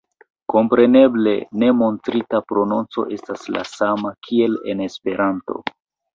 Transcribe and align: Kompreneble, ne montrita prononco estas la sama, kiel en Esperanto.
Kompreneble, 0.51 1.33
ne 1.63 1.69
montrita 1.81 2.39
prononco 2.53 3.05
estas 3.19 3.45
la 3.59 3.63
sama, 3.75 4.15
kiel 4.31 4.59
en 4.75 4.85
Esperanto. 4.89 5.63